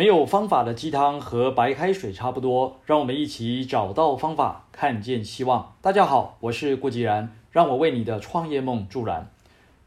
[0.00, 5.74] 没有方法的鸡汤和白开水差不多，让我们一起找到方法，看见希望。
[5.82, 9.30] 大家好，我是顾吉然，让我为你的创业梦助燃。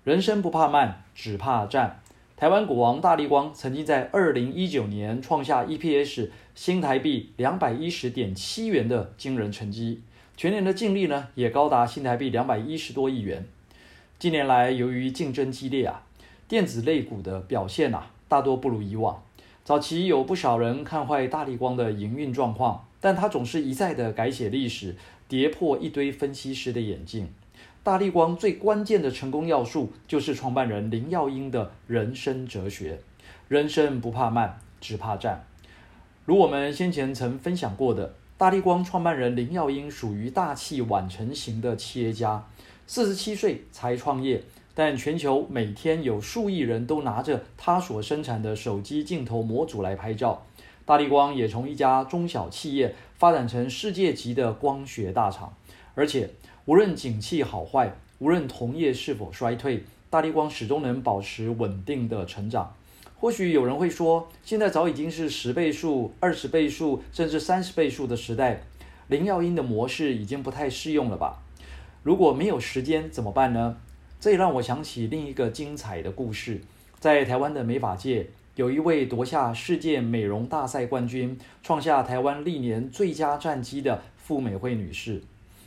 [0.04, 1.99] 人生不怕慢，只怕站。
[2.38, 10.04] 台湾股王大立光曾经在二零一九年创下 EPS 新台币两百一十点七元的惊人成绩，
[10.38, 13.43] 全年的净利呢也高达新台币两百一十多亿元。
[14.20, 16.04] 近年来，由于竞争激烈啊，
[16.48, 19.20] 电子类股的表现啊大多不如以往。
[19.64, 24.97] 早期有不少人看坏大立光的营运状况，但他总是一再的改写历史，
[25.29, 27.29] 跌破一堆分析师的眼镜。
[27.82, 33.00] 大立光最关键的成功要素，就是创办人林耀英的人生哲学：
[33.47, 35.45] 人生不怕慢，只怕站。
[36.25, 42.45] 如我们先前曾分享过的，大立光创办人林耀英属于大器晚成型的企业家，
[42.86, 44.44] 四十七岁才创业。
[44.75, 50.45] 但全球每天有数亿人都拿着他所生产的手机镜头模组来拍照，
[50.86, 55.53] 大立光也从一家中小企业发展成世界级的光学大厂。
[55.95, 56.31] 而且
[56.65, 62.75] 无论景气好坏，无论同业是否衰退，大立光始终能保持稳定的成长。
[63.15, 68.63] 或许有人会说，现在早已经是十倍数、二十倍数，甚至三十倍数的时代，
[69.08, 71.43] 林耀英的模式已经不太适用了吧？
[72.02, 73.77] 如果没有时间怎么办呢？
[74.23, 76.61] 这也让我想起另一个精彩的故事，
[76.97, 85.21] 在台湾的美发界，有一位夺下世界美容大赛冠军，创下台湾历年最佳战绩的傅美惠女士。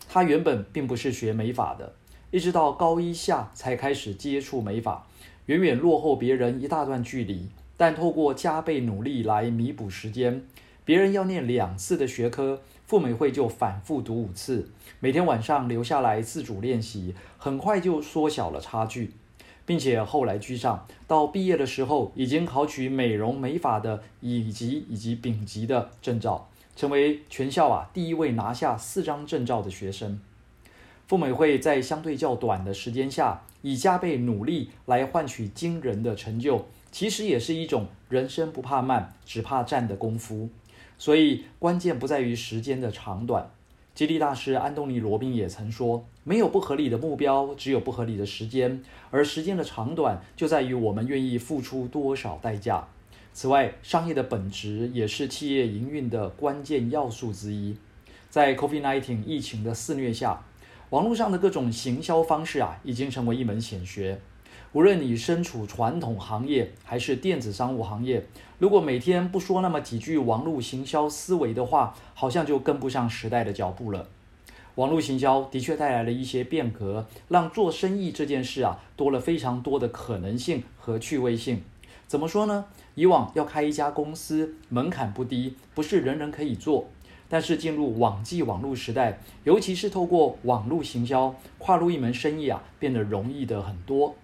[0.08, 1.92] 她原本并不是学美发的，
[2.30, 5.06] 一直到高一下才开始接触美发，
[5.44, 7.50] 远远落后别人一大段距离。
[7.76, 10.42] 但透过加倍努力来弥补时间，
[10.86, 12.62] 别人要念两次的学科。
[12.86, 14.70] 傅美惠就反复读五次，
[15.00, 19.10] 每天晚上留下来自主练习，很快就缩小了差距，
[19.64, 30.20] 并且后来居上，到毕业的时候已经考取美容美发的乙级以及丙级的证照，成为全校啊第一位拿下四张证照的学生。
[31.08, 40.48] 傅美惠在相对较短的时间下，以加倍努力来换取惊人的成就，其实也是一种人生不怕慢，只怕站的功夫。
[40.98, 43.50] 所以，关键不在于时间的长短。
[43.94, 48.82] 激励大师安东尼·罗宾也曾说：“没有不合理的目标，只有不合理的时间。
[49.10, 52.86] 而时间的长短，就在于我们愿意付出多少代价。”
[53.32, 57.76] 此外，商业的本质也是企业营运的关键要素之一。
[58.28, 60.42] 在 COVID-19 疫情的肆虐下，
[60.91, 64.20] 网络上的各种行销方式啊，已经成为一门显学。
[64.76, 68.26] 无论你身处传统行业还是电子商务行业，
[68.59, 74.06] 如果每天不说那么几句网络行销思维的话，好像就跟不上时代的脚步了。
[74.75, 81.62] 网络行销的确带来了一些变革，让做生意这件事啊多了非常多的可能性和趣味性。
[82.06, 82.66] 怎么说呢？
[82.97, 86.88] 以往要开一家公司门槛不低，不是人人可以做。
[87.31, 94.14] 但是进入网际网络时代，尤其是透过网络行销，跨入一门生意啊，变得容易的很多。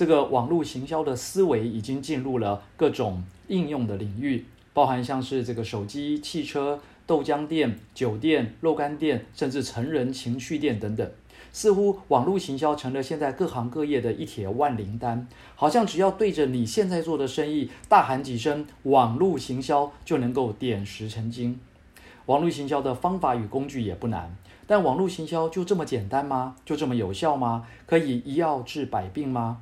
[0.00, 11.06] 这个网络行销的思维已经进入了各种应用的领域，包含像是这个手机、汽车、豆浆店、酒店、肉干店，甚至成人情趣店等等。
[11.52, 21.60] 似乎网络行销成了现在各行各业的一铁万灵丹，好像只要对着你现在做的生意大喊几声“网络行销”，就能够点石成金。
[22.24, 24.34] 网络行销的方法与工具也不难，
[24.66, 26.56] 但网络行销就这么简单吗？
[26.64, 27.66] 就这么有效吗？
[27.84, 29.60] 可以一药治百病吗？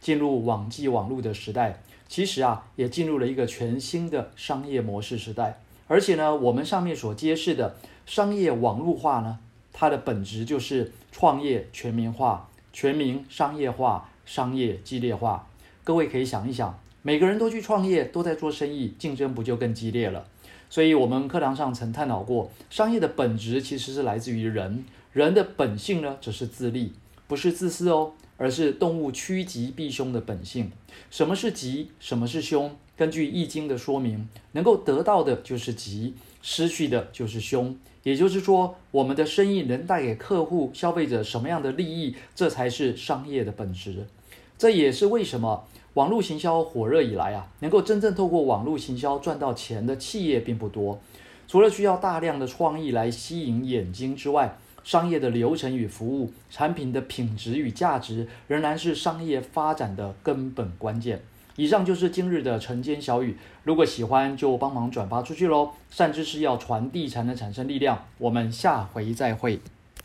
[0.00, 5.60] 进入网际网络的时代，其实啊，也进入了一个全新的商业模式时代。
[5.86, 9.38] 而且呢，我们上面所揭示的商业网络化呢，
[9.72, 15.46] 它的本质就是创业全民化、全民商业化、商业激烈化。
[15.82, 20.24] 各位可以想一想，每个人都去创业，都在做生意，竞争不就更激烈了？
[20.68, 26.92] 所以，我们课堂上曾探讨过，商业的本质其实是来自于人，人的本性呢，只是自利，
[27.26, 28.12] 不是自私哦。
[28.40, 30.72] 而是动物趋吉避凶的本性。
[31.10, 31.90] 什么是吉？
[32.00, 32.74] 什么是凶？
[32.96, 37.76] 根据《易经》的说明，能够得到的就是吉，失去的就是凶。
[38.02, 44.06] 也就是说，我们的生意能带给客户、消费者什么样的利益，这才是商业的本质。
[44.56, 50.98] 这也是为什么网络行销火热以来啊，能够真正透过网络行销赚到钱的企业并不多。
[51.46, 61.22] 除了需要大量的创意来吸引眼睛之外，商业的流程与服务，产品的品质与价值，仍然是商业发展的根本关键。
[61.56, 65.70] 以上就是今日的晨间小语，如果喜欢就帮忙转发出去喽。
[65.90, 68.06] 善知识要传递才能产生力量。
[68.18, 69.60] 我们下回再会。